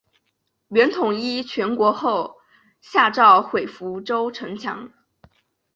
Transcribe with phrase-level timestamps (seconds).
[0.69, 2.37] 元统一全国后
[2.81, 4.91] 下诏毁福州城墙。